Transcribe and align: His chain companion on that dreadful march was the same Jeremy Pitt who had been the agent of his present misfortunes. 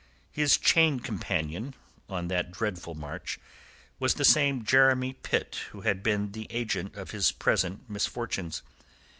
His 0.31 0.57
chain 0.57 0.99
companion 0.99 1.75
on 2.09 2.27
that 2.27 2.49
dreadful 2.51 2.95
march 2.95 3.39
was 3.99 4.15
the 4.15 4.25
same 4.25 4.63
Jeremy 4.65 5.13
Pitt 5.13 5.57
who 5.73 5.81
had 5.81 6.01
been 6.01 6.31
the 6.31 6.47
agent 6.49 6.95
of 6.95 7.11
his 7.11 7.31
present 7.31 7.87
misfortunes. 7.87 8.63